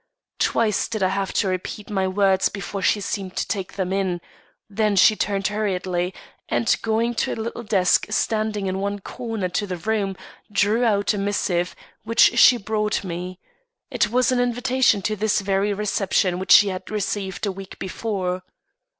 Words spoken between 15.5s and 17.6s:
reception which she had received a